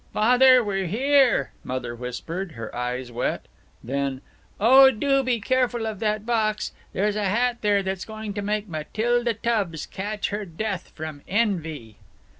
[0.13, 3.45] "Father, we're here!" Mother whispered, her eyes wet.
[3.83, 4.21] Then,
[4.59, 6.71] "Oh, do be careful of that box.
[6.91, 11.97] There's a hat there that's going to make Matilda Tubbs catch her death from envy!"